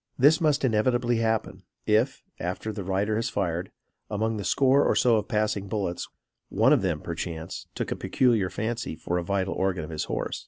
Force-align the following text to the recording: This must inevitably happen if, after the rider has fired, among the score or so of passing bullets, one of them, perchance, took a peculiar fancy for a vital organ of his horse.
This 0.17 0.41
must 0.41 0.65
inevitably 0.65 1.17
happen 1.17 1.61
if, 1.85 2.23
after 2.39 2.73
the 2.73 2.83
rider 2.83 3.17
has 3.17 3.29
fired, 3.29 3.69
among 4.09 4.37
the 4.37 4.43
score 4.43 4.83
or 4.83 4.95
so 4.95 5.17
of 5.17 5.27
passing 5.27 5.67
bullets, 5.67 6.09
one 6.49 6.73
of 6.73 6.81
them, 6.81 7.01
perchance, 7.01 7.67
took 7.75 7.91
a 7.91 7.95
peculiar 7.95 8.49
fancy 8.49 8.95
for 8.95 9.19
a 9.19 9.23
vital 9.23 9.53
organ 9.53 9.83
of 9.83 9.91
his 9.91 10.05
horse. 10.05 10.39